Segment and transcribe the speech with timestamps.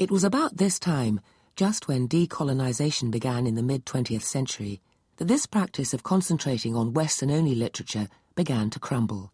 [0.00, 1.20] It was about this time,
[1.56, 4.80] just when decolonisation began in the mid 20th century,
[5.18, 9.30] that this practice of concentrating on Western only literature began to crumble.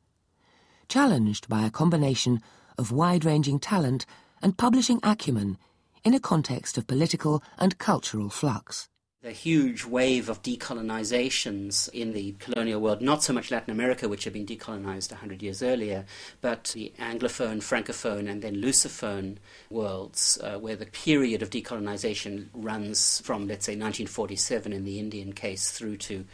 [0.89, 2.43] Challenged by a combination
[2.77, 4.07] of wide ranging talent
[4.43, 5.57] and publishing acumen
[6.03, 8.89] in a context of political and cultural flux
[9.27, 14.23] a huge wave of decolonizations in the colonial world, not so much Latin America, which
[14.23, 16.05] had been decolonized 100 years earlier,
[16.41, 23.21] but the Anglophone, Francophone, and then Lusophone worlds, uh, where the period of decolonization runs
[23.23, 26.25] from, let's say, 1947 in the Indian case through to,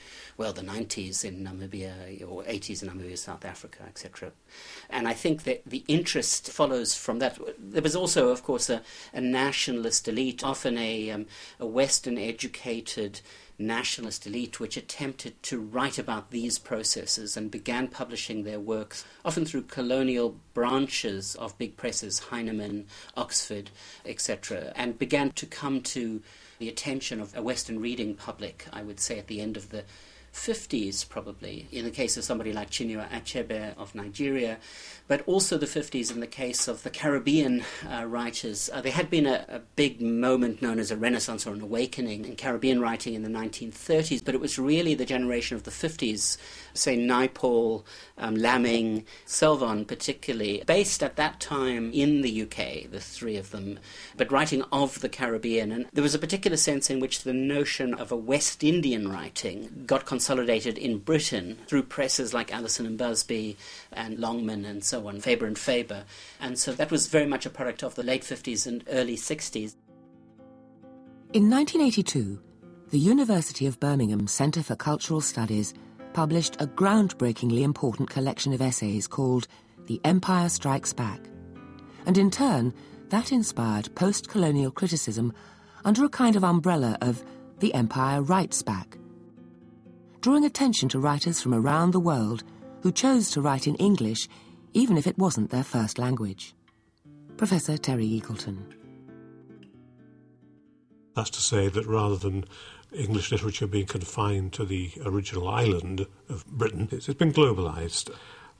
[0.42, 4.32] well, the 90s in Namibia or 80s in Namibia, South Africa, etc.
[4.90, 7.38] And I think that the interest follows from that.
[7.60, 8.82] There was also, of course, a,
[9.14, 11.26] a nationalist elite, often a, um,
[11.60, 13.20] a Western educated
[13.56, 19.44] nationalist elite which attempted to write about these processes and began publishing their works, often
[19.44, 22.86] through colonial branches of big presses, Heinemann,
[23.16, 23.70] Oxford,
[24.04, 26.20] etc., and began to come to
[26.58, 29.84] the attention of a Western reading public, I would say, at the end of the
[30.32, 34.58] 50s, probably, in the case of somebody like Chinua Achebe of Nigeria,
[35.06, 38.70] but also the 50s in the case of the Caribbean uh, writers.
[38.72, 42.24] Uh, there had been a, a, big moment known as a renaissance or an awakening
[42.24, 46.36] in Caribbean writing in the 1930s, but it was really the generation of the 50s,
[46.74, 47.84] say Naipaul,
[48.16, 53.78] um, Lamming, Selvon particularly, based at that time in the UK, the three of them,
[54.16, 55.72] but writing of the Caribbean.
[55.72, 59.84] And there was a particular sense in which the notion of a West Indian writing
[59.86, 63.56] got consolidated in Britain through presses like Allison and Busby
[63.90, 66.04] and Longman and so on, Faber and Faber.
[66.40, 69.74] And so that was very much a product of the late 50s and early 60s.
[71.32, 72.40] In 1982,
[72.92, 75.74] the University of Birmingham Centre for Cultural Studies
[76.12, 79.48] published a groundbreakingly important collection of essays called
[79.88, 81.18] The Empire Strikes Back.
[82.06, 82.72] And in turn,
[83.08, 85.32] that inspired post colonial criticism
[85.84, 87.24] under a kind of umbrella of
[87.58, 88.98] The Empire Writes Back
[90.22, 92.44] drawing attention to writers from around the world
[92.82, 94.28] who chose to write in English
[94.72, 96.54] even if it wasn't their first language.
[97.36, 98.58] Professor Terry Eagleton.
[101.16, 102.44] That's to say that rather than
[102.92, 108.08] English literature being confined to the original island of Britain, it's been globalized.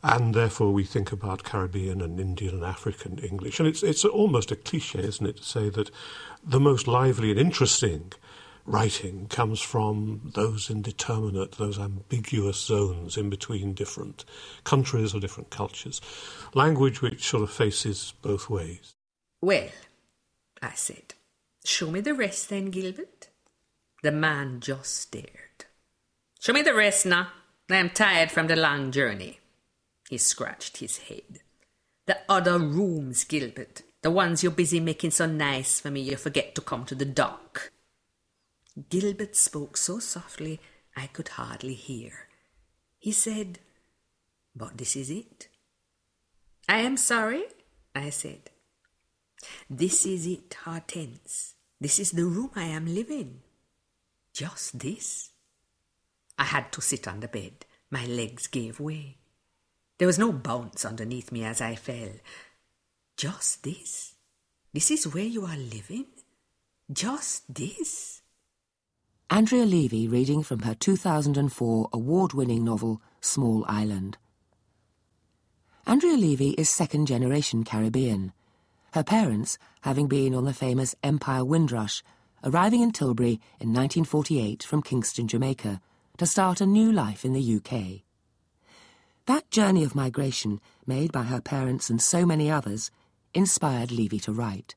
[0.02, 3.60] And therefore, we think about Caribbean and Indian and African English.
[3.60, 5.92] And it's, it's almost a cliche, isn't it, to say that
[6.44, 8.12] the most lively and interesting
[8.64, 14.24] writing comes from those indeterminate, those ambiguous zones in between different
[14.64, 16.00] countries or different cultures.
[16.54, 18.94] Language which sort of faces both ways.
[19.40, 19.68] Well,
[20.62, 21.14] I said,
[21.64, 23.28] show me the rest then, Gilbert.
[24.02, 25.66] The man just stared.
[26.40, 27.28] Show me the rest now.
[27.70, 29.38] I am tired from the long journey.
[30.10, 31.40] He scratched his head.
[32.06, 33.82] The other rooms, Gilbert.
[34.02, 37.04] The ones you're busy making so nice for me you forget to come to the
[37.04, 37.70] dock.
[38.88, 40.60] Gilbert spoke so softly
[40.96, 42.28] I could hardly hear.
[42.98, 43.58] He said,
[44.54, 45.48] But this is it.
[46.68, 47.44] I am sorry,
[47.94, 48.50] I said.
[49.68, 51.54] This is it, Hortense.
[51.80, 53.40] This is the room I am living.
[54.32, 55.30] Just this.
[56.38, 57.66] I had to sit on the bed.
[57.90, 59.18] My legs gave way.
[59.98, 62.12] There was no bounce underneath me as I fell.
[63.16, 64.14] Just this.
[64.72, 66.06] This is where you are living?
[66.90, 68.21] Just this?
[69.32, 74.18] Andrea Levy reading from her 2004 award winning novel Small Island.
[75.86, 78.34] Andrea Levy is second generation Caribbean,
[78.92, 82.02] her parents having been on the famous Empire Windrush,
[82.44, 85.80] arriving in Tilbury in 1948 from Kingston, Jamaica,
[86.18, 88.02] to start a new life in the UK.
[89.24, 92.90] That journey of migration, made by her parents and so many others,
[93.32, 94.74] inspired Levy to write.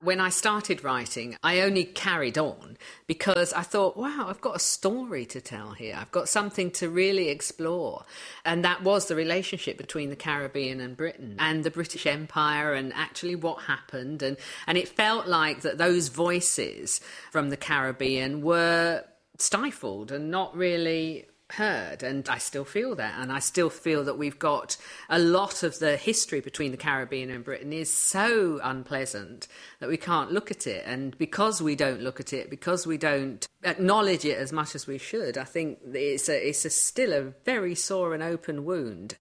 [0.00, 2.76] When I started writing, I only carried on
[3.06, 5.96] because I thought, wow, I've got a story to tell here.
[5.98, 8.04] I've got something to really explore.
[8.44, 12.92] And that was the relationship between the Caribbean and Britain and the British Empire and
[12.94, 14.22] actually what happened.
[14.22, 14.36] And,
[14.66, 17.00] and it felt like that those voices
[17.30, 19.02] from the Caribbean were
[19.38, 23.14] stifled and not really heard and I still feel that.
[23.18, 24.76] And I still feel that we've got
[25.08, 29.48] a lot of the history between the Caribbean and Britain is so unpleasant
[29.80, 30.84] that we can't look at it.
[30.86, 34.86] And because we don't look at it because we don't acknowledge it as much as
[34.86, 39.16] we should I think it's a, it's a still a very sore and open wound.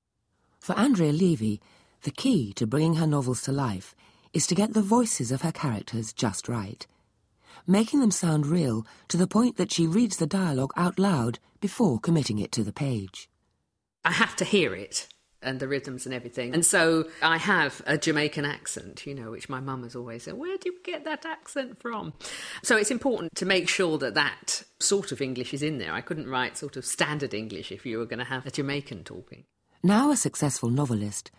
[0.60, 1.62] For Andrea Levy
[2.04, 3.96] the key to bringing her novels to life
[4.34, 6.86] is to get the voices of her characters just right
[7.68, 12.00] making them sound real to the point that she reads the dialogue out loud before
[12.00, 13.30] committing it to the page.
[14.04, 15.08] I have to hear it.
[15.42, 16.54] and the rhythms and everything.
[16.54, 20.34] And so I have a Jamaican accent, you know, which my mum has always said,
[20.34, 22.14] Where do you get that accent from?
[22.64, 25.94] So it's important to make sure that that sort of English is in there.
[25.94, 29.04] I couldn't write sort of standard English if you were going to have a Jamaican
[29.04, 29.46] talking.
[29.84, 31.30] Now a successful novelist,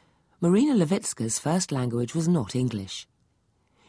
[0.40, 3.08] Marina Lewycka's first language was not English.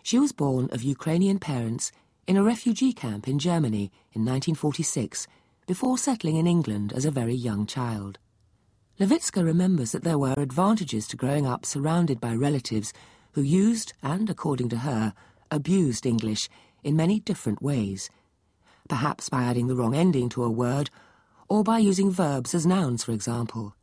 [0.02, 1.92] She was born of Ukrainian parents
[2.28, 5.28] in a refugee camp in Germany in 1946
[5.66, 8.20] before settling in England as a very young child.
[9.00, 12.92] Lewycka remembers that there were advantages to growing up surrounded by relatives
[13.32, 15.14] who used and, according to her,
[15.50, 16.50] abused English
[16.84, 18.10] in many different ways.
[18.90, 20.90] Perhaps by adding the wrong ending to a word,
[21.48, 23.74] or by using verbs as nouns, for example.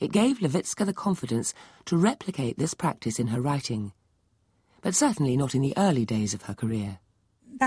[0.00, 1.52] It gave Lewycka the confidence
[1.86, 3.92] to replicate this practice in her writing,
[4.80, 7.00] but certainly not in the early days of her career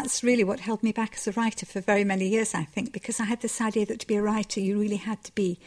[0.01, 2.93] that's really what held me back as a writer for very many years, I think,
[2.93, 5.57] because I had this idea that to be a writer, you really had to be,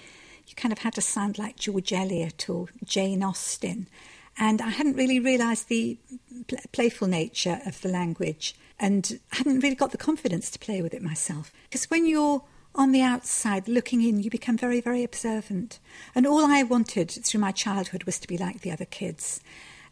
[0.46, 3.88] you kind of had to sound like George Eliot or Jane Austen.
[4.38, 5.98] And I hadn't really realised the
[6.46, 10.94] pl- playful nature of the language and hadn't really got the confidence to play with
[10.94, 11.52] it myself.
[11.64, 12.44] Because when you're
[12.76, 15.80] on the outside looking in, you become very, very observant.
[16.14, 19.40] And all I wanted through my childhood was to be like the other kids.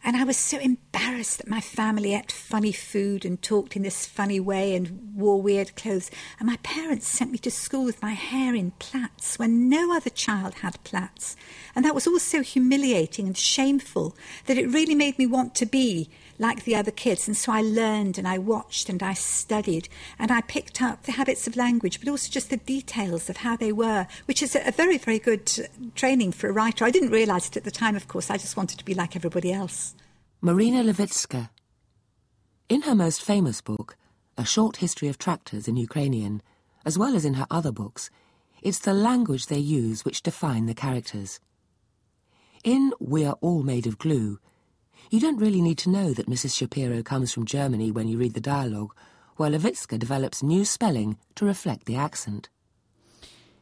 [0.03, 4.05] And I was so embarrassed that my family ate funny food and talked in this
[4.05, 6.09] funny way and wore weird clothes.
[6.39, 10.09] And my parents sent me to school with my hair in plaits when no other
[10.09, 11.35] child had plaits.
[11.75, 14.15] And that was all so humiliating and shameful
[14.45, 16.09] that it really made me want to be
[16.39, 17.27] like the other kids.
[17.27, 21.11] And so I learned and I watched and I studied and I picked up the
[21.11, 24.71] habits of language, but also just the details of how they were, which is a
[24.71, 26.85] very, very good training for a writer.
[26.85, 28.31] I didn't realize it at the time, of course.
[28.31, 29.93] I just wanted to be like everybody else.
[30.41, 31.49] Marina Lewycka.
[32.69, 33.97] In her most famous book,
[34.37, 36.41] A Short History of Tractors in Ukrainian,
[36.85, 38.09] as well as in her other books,
[38.61, 41.39] it's the language they use which define the characters.
[42.63, 44.39] In We Are All Made of Glue,
[45.09, 46.55] you don't really need to know that Mrs.
[46.55, 48.95] Shapiro comes from Germany when you read the dialogue,
[49.37, 52.49] while Lewycka develops new spelling to reflect the accent.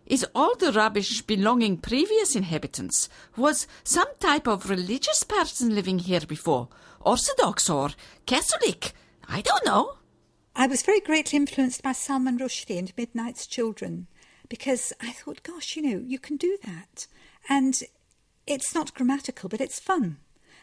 [0.05, 3.09] Is all the rubbish belonging previous inhabitants?
[3.35, 6.69] Was some type of religious person living here before?
[7.01, 7.89] Orthodox or
[8.25, 8.94] Catholic?
[9.27, 9.97] I don't know.
[10.55, 14.07] I was very greatly influenced by Salman Rushdie and Midnight's Children
[14.49, 17.07] because I thought, gosh, you know, you can do that.
[17.49, 17.81] And
[18.45, 20.17] it's not grammatical, but it's fun.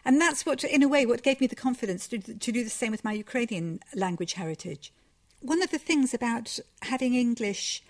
[0.05, 2.69] And that's what, in a way, what gave me the confidence to, to do the
[2.69, 4.93] same with my Ukrainian language heritage.
[5.41, 7.81] One of the things about having English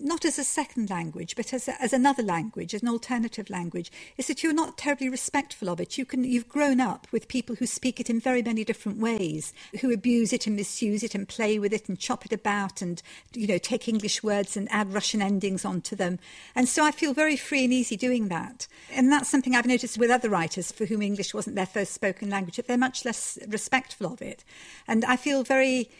[0.00, 3.90] not as a second language, but as, a, as another language, as an alternative language,
[4.16, 5.98] is that you're not terribly respectful of it.
[5.98, 9.52] You can, you've grown up with people who speak it in very many different ways,
[9.80, 13.02] who abuse it and misuse it and play with it and chop it about and,
[13.34, 16.18] you know, take English words and add Russian endings onto them.
[16.54, 18.66] And so I feel very free and easy doing that.
[18.92, 22.30] And that's something I've noticed with other writers for whom English wasn't their first spoken
[22.30, 24.44] language, that they're much less respectful of it.
[24.86, 25.90] And I feel very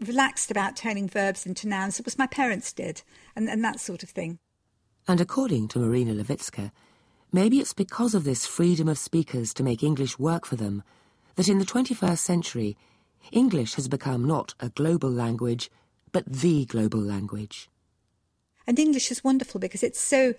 [0.00, 2.00] relaxed about turning verbs into nouns.
[2.04, 3.02] Was my parents did,
[3.36, 4.38] and, and that sort of thing.
[5.06, 6.70] And according to Marina Lewycka,
[7.32, 10.82] maybe it's because of this freedom of speakers to make English work for them
[11.36, 12.76] that in the 21st century,
[13.32, 15.70] English has become not a global language,
[16.12, 17.68] but the global language.
[18.66, 20.34] And English is wonderful because it's so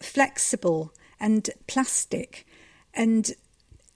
[0.00, 2.46] flexible and plastic
[2.94, 3.32] and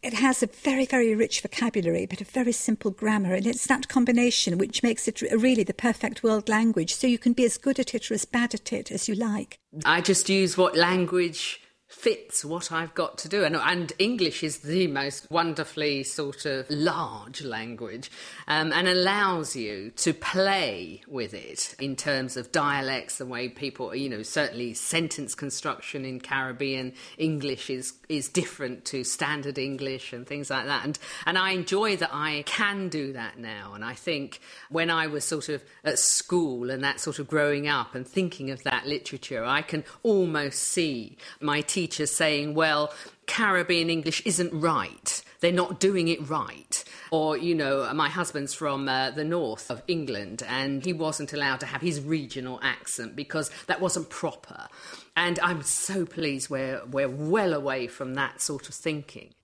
[0.02, 3.34] it has a very, very rich vocabulary, but a very simple grammar.
[3.34, 6.94] And it's that combination which makes it really the perfect world language.
[6.94, 9.14] So you can be as good at it or as bad at it as you
[9.14, 9.58] like.
[9.84, 11.61] I just use what language
[11.92, 13.44] fits what I've got to do.
[13.44, 18.10] And, and English is the most wonderfully sort of large language
[18.48, 23.94] um, and allows you to play with it in terms of dialects, the way people,
[23.94, 30.26] you know, certainly sentence construction in Caribbean English is, is different to standard English and
[30.26, 30.84] things like that.
[30.84, 33.74] And, and I enjoy that I can do that now.
[33.74, 37.68] And I think when I was sort of at school and that sort of growing
[37.68, 42.94] up and thinking of that literature, I can almost see my teachers teachers saying, well,
[43.26, 45.22] Caribbean English isn't right.
[45.40, 46.84] They're not doing it right.
[47.10, 51.58] Or, you know, my husband's from uh, the north of England and he wasn't allowed
[51.60, 54.68] to have his regional accent because that wasn't proper.
[55.16, 59.34] And I'm so pleased we're, we're well away from that sort of thinking.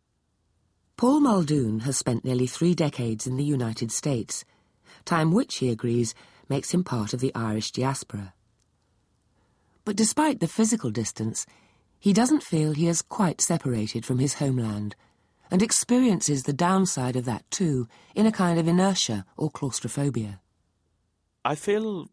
[0.97, 4.45] Paul Muldoon has spent nearly three decades in the United States,
[5.04, 6.14] time which, he agrees,
[6.49, 8.33] makes him part of the Irish diaspora.
[9.85, 11.47] But despite the physical distance,
[11.99, 14.95] he doesn't feel he is quite separated from his homeland
[15.50, 20.40] and experiences the downside of that too in a kind of inertia or claustrophobia.
[21.45, 22.09] I feel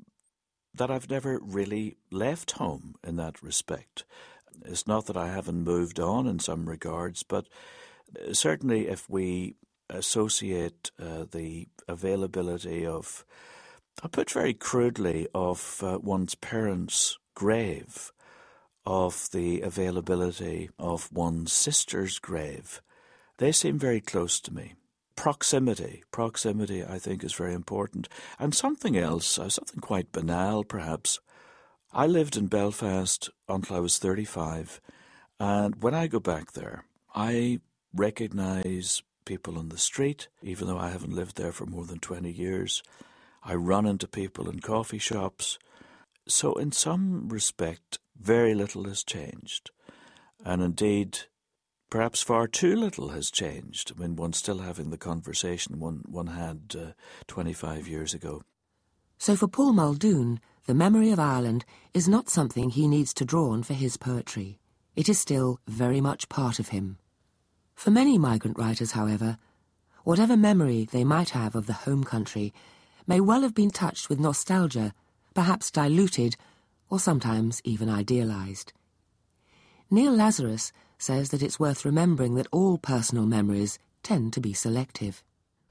[0.74, 4.06] that I've never really left home in that respect.
[4.64, 7.48] It's not that I haven't moved on in some regards, but
[8.32, 9.56] certainly if we
[9.90, 13.26] associate uh, the availability of,
[14.04, 18.12] I put very crudely, of uh, one's parents' grave,
[18.86, 22.82] of the availability of one's sister's grave,
[23.38, 24.74] they seem very close to me.
[25.16, 28.08] Proximity, proximity, I think, is very important.
[28.38, 31.20] And something else, uh, something quite banal, perhaps.
[31.94, 34.82] I lived in Belfast until I was 35,
[35.40, 37.62] and when I go back there, I
[37.94, 42.32] recognize people on the street, even though I haven't lived there for more than 20
[42.32, 42.84] years.
[43.44, 45.58] I run into people in coffee shops.
[46.28, 49.70] So, in some respect, very little has changed.
[50.44, 51.20] And indeed,
[51.90, 53.92] perhaps far too little has changed.
[53.96, 56.92] I mean, one's still having the conversation one, one had uh,
[57.28, 58.42] 25 years ago.
[59.18, 61.64] So, for Paul Muldoon, the memory of Ireland
[61.94, 64.60] is not something he needs to draw on for his poetry.
[64.96, 66.98] It is still very much part of him.
[67.76, 69.38] For many migrant writers, however,
[70.04, 72.54] whatever memory they might have of the home country
[73.06, 74.94] may well have been touched with nostalgia,
[75.36, 76.36] perhaps diluted,
[76.90, 78.74] or sometimes even idealised.
[79.92, 85.24] Neil Lazarus says that it's worth remembering that all personal memories tend to be selective.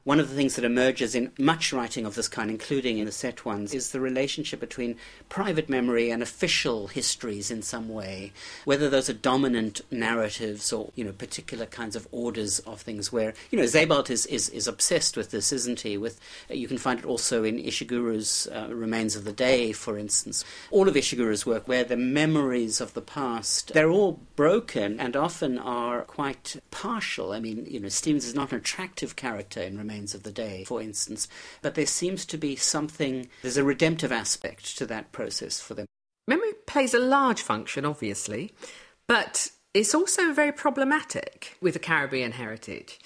[0.04, 3.12] One of the things that emerges in much writing of this kind, including in the
[3.12, 4.96] set ones, is the relationship between
[5.30, 8.30] private memory and official histories in some way.
[8.66, 13.32] Whether those are dominant narratives or, you know, particular kinds of orders of things where,
[13.50, 15.96] you know, Sebald is, is, is obsessed with this, isn't he?
[15.96, 16.20] With
[16.50, 20.44] You can find it also in Ishiguro's uh, Remains of the Day, for instance.
[20.70, 25.58] All of Ishiguro's work, where the memories of the past, they're all broken and often
[25.58, 27.32] are quite partial.
[27.32, 30.65] I mean, you know, Stevens is not an attractive character in Remains of the day,
[30.65, 31.29] for instance.
[31.63, 35.87] But there seems to be something, there's a redemptive aspect to that process for them.
[36.27, 38.53] Memory plays a large function, obviously,
[39.07, 42.99] but it's also very problematic with the Caribbean heritage.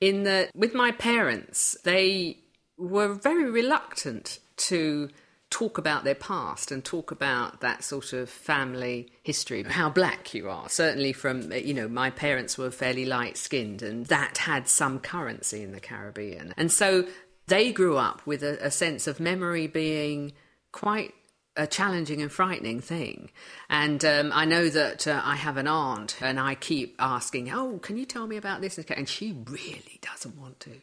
[0.00, 2.38] In that, with my parents, they
[2.76, 5.08] were very reluctant to
[5.56, 10.50] talk about their past and talk about that sort of family history, how black you
[10.50, 10.68] are.
[10.68, 15.62] Certainly, from, you know, my parents were fairly light skinned, and that had some currency
[15.62, 16.52] in the Caribbean.
[16.58, 17.06] And so
[17.46, 20.34] they grew up with a, a sense of memory being
[20.72, 21.14] quite
[21.56, 23.30] a challenging and frightening thing.
[23.70, 27.78] And um, I know that uh, I have an aunt, and I keep asking, Oh,
[27.78, 28.76] can you tell me about this?
[28.76, 30.82] And she really doesn't want to.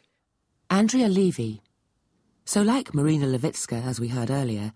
[0.68, 1.62] Andrea Levy
[2.46, 4.72] so, like Marina Lewycka, as we heard earlier,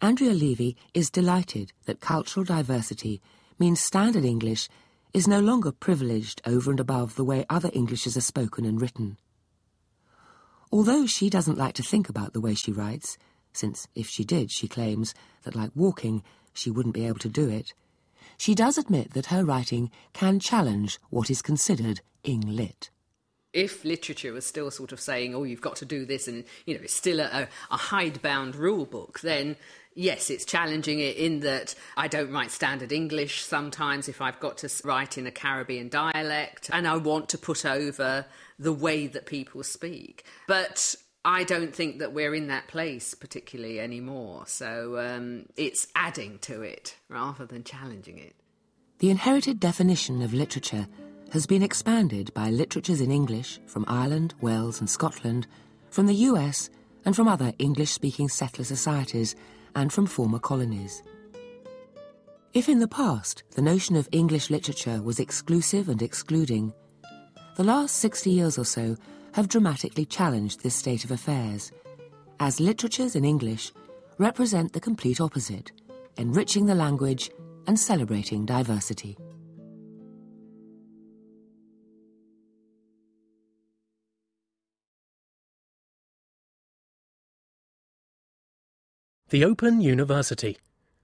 [0.00, 3.20] Andrea Levy is delighted that cultural diversity
[3.58, 4.68] means standard English
[5.12, 9.18] is no longer privileged over and above the way other Englishes are spoken and written.
[10.72, 13.18] Although she doesn't like to think about the way she writes,
[13.52, 16.22] since if she did, she claims that, like walking,
[16.54, 17.74] she wouldn't be able to do it,
[18.38, 22.90] she does admit that her writing can challenge what is considered Eng-lit
[23.54, 26.74] if literature was still sort of saying, oh, you've got to do this, and, you
[26.74, 29.56] know, it's still a, a hidebound rule book, then
[29.94, 34.58] yes, it's challenging it in that I don't write standard English sometimes if I've got
[34.58, 38.26] to write in a Caribbean dialect, and I want to put over
[38.58, 40.24] the way that people speak.
[40.48, 44.44] But I don't think that we're in that place particularly anymore.
[44.46, 48.34] So um, it's adding to it rather than challenging it.
[48.98, 50.86] The inherited definition of literature
[51.32, 55.46] has been expanded by literatures in English from Ireland, Wales, and Scotland,
[55.90, 56.70] from the US,
[57.04, 59.34] and from other English speaking settler societies,
[59.74, 61.02] and from former colonies.
[62.52, 66.72] If in the past the notion of English literature was exclusive and excluding,
[67.56, 68.96] the last 60 years or so
[69.32, 71.72] have dramatically challenged this state of affairs,
[72.38, 73.72] as literatures in English
[74.18, 75.72] represent the complete opposite,
[76.16, 77.30] enriching the language
[77.66, 79.16] and celebrating diversity.
[89.34, 90.58] The Open University.